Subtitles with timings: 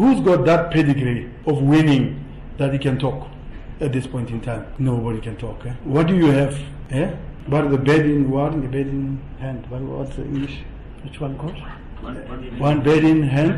[0.00, 2.04] who's got that pedigree of winning
[2.56, 3.28] that he can talk
[3.80, 4.66] at this point in time?
[4.78, 5.66] Nobody can talk.
[5.66, 5.74] Eh?
[5.84, 6.58] What do you have?
[6.90, 7.14] Eh?
[7.48, 9.70] But the bed in one, the bed in hand.
[9.70, 10.60] What, what's the English?
[11.02, 11.58] Which one called?
[12.58, 13.56] One bed in hand,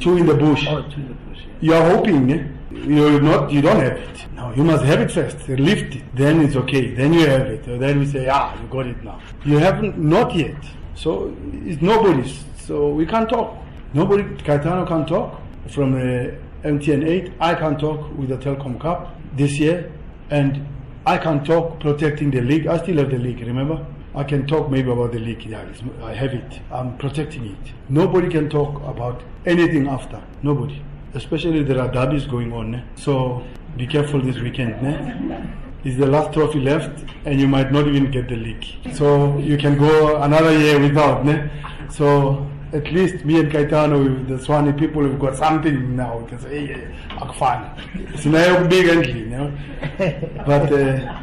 [0.00, 0.66] two in the bush.
[0.68, 1.38] Oh, to the bush.
[1.38, 1.54] Yeah.
[1.60, 2.46] You are hoping, eh?
[2.72, 4.26] You're not, you don't have it.
[4.34, 5.48] No, you must have it first.
[5.48, 6.02] Lift it.
[6.16, 6.92] Then it's okay.
[6.92, 7.68] Then you have it.
[7.68, 9.20] Or then we say, ah, you got it now.
[9.44, 10.60] You haven't, not yet.
[10.96, 12.44] So it's nobody's.
[12.56, 13.56] So we can't talk.
[13.92, 17.32] Nobody, Kaitano can't talk from the MTN 8.
[17.40, 19.90] I can talk with the Telkom Cup this year.
[20.30, 20.66] And
[21.06, 22.66] I can talk protecting the league.
[22.66, 23.84] I still have the league, remember?
[24.14, 25.44] I can talk maybe about the league.
[25.44, 25.64] Yeah,
[26.02, 26.60] I have it.
[26.72, 27.72] I'm protecting it.
[27.88, 30.22] Nobody can talk about anything after.
[30.42, 30.82] Nobody.
[31.14, 32.74] Especially there are derbies going on.
[32.76, 32.82] eh?
[32.94, 33.42] So
[33.76, 34.74] be careful this weekend.
[34.86, 35.46] eh?
[35.84, 38.64] It's the last trophy left, and you might not even get the league.
[38.94, 41.24] So you can go another year without.
[41.26, 41.50] ne?
[41.90, 46.18] So at least me and Kaitano, the Tshwane people, have got something now.
[46.18, 47.76] We can say, hey, akufana.
[48.22, 49.52] Sinayo big endly, you know.
[50.46, 51.22] But uh,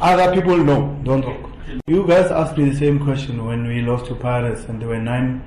[0.00, 1.50] other people, no, don't talk.
[1.86, 5.00] You guys asked me the same question when we lost to Pirates and they were
[5.00, 5.42] nine,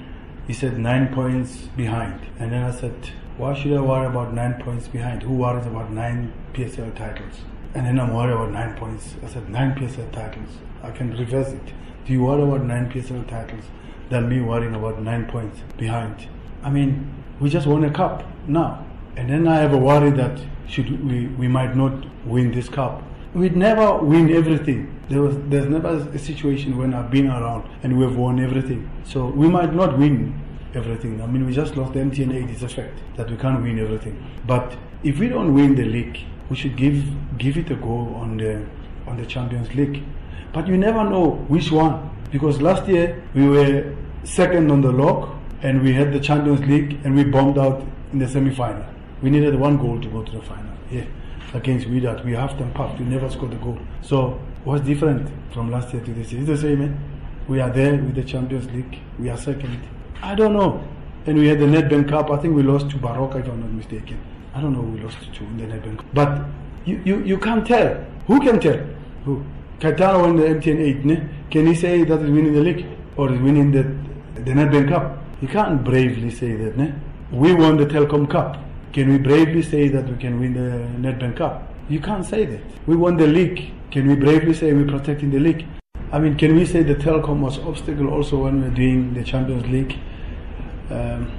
[0.46, 2.20] he said nine points behind.
[2.40, 5.24] And then I said, why should I worry about nine points behind?
[5.24, 7.36] Who worries about nine PSL titles?
[7.76, 9.16] And then I'm worried about nine points.
[9.24, 10.50] I said, nine PSL titles.
[10.82, 11.74] I can reverse it.
[12.06, 13.66] Do you worry about nine PSL titles
[14.10, 16.28] than me worrying about nine points behind?
[16.64, 18.86] I mean, we just won a cup now.
[19.18, 23.04] And then I have a worry that should we, we might not win this cup.
[23.34, 24.92] We'd never win everything.
[25.10, 28.90] There was there's never a situation when I've been around and we've won everything.
[29.04, 30.42] So we might not win
[30.74, 31.22] everything.
[31.22, 33.80] I mean we just lost the MTN 8 it's a fact that we can't win
[33.80, 34.16] everything.
[34.48, 37.04] But if we don't win the league, we should give
[37.38, 38.66] give it a go on the
[39.08, 40.04] on the Champions League.
[40.54, 42.10] But you never know which one.
[42.32, 45.30] Because last year we were second on the log
[45.62, 48.86] and we had the Champions League and we bombed out in the semi final.
[49.22, 50.74] We needed one goal to go to the final.
[50.92, 51.06] Yeah.
[51.54, 52.26] Against Wydad.
[52.26, 53.00] We half them puffed.
[53.00, 53.80] We never scored a goal.
[54.02, 56.42] So what's different from last year to this year?
[56.42, 56.90] It's the same, eh?
[57.48, 59.00] We are there with the Champions League.
[59.20, 59.80] We are second.
[60.22, 60.84] I don't know.
[61.26, 62.30] And we had the Nedbank Cup.
[62.30, 64.20] I think we lost to Baroka if I'm not mistaken.
[64.56, 66.46] I don't know we lost to in the Nedbank But
[66.86, 68.06] you, you, you can't tell.
[68.28, 68.80] Who can tell?
[69.26, 69.44] Who?
[69.80, 71.30] Kaitano won the MTN 8, ne?
[71.52, 72.86] Can he say that he's winning the league?
[73.18, 73.84] Or is winning the,
[74.42, 75.18] the Nedbank Cup?
[75.42, 76.94] He can't bravely say that, ne?
[77.32, 78.58] We won the Telkom Cup.
[78.94, 81.74] Can we bravely say that we can win the Nedbank Cup?
[81.90, 82.62] You can't say that.
[82.88, 83.74] We won the league.
[83.92, 85.66] Can we bravely say we're protecting the league?
[86.14, 89.68] I mean, can we say the Telkom was obstacle also when we're doing the Champions
[89.68, 90.00] League?
[90.90, 91.30] Um,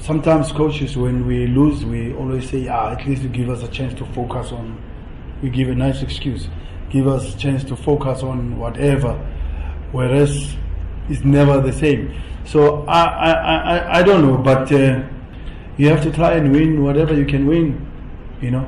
[0.00, 3.68] sometimes coaches, when we lose, we always say, ah, at least you give us a
[3.68, 4.80] chance to focus on.
[5.42, 6.48] We give a nice excuse,
[6.90, 9.14] give us a chance to focus on whatever,
[9.92, 10.54] whereas
[11.08, 12.14] it's never the same.
[12.44, 15.02] So I, I, I, I don't know, but uh,
[15.76, 17.86] you have to try and win whatever you can win,
[18.40, 18.66] you know,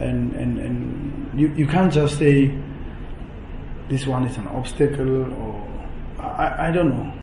[0.00, 2.56] and and and you you can't just say
[3.88, 5.68] this one is an obstacle or
[6.18, 7.14] I, I don't know.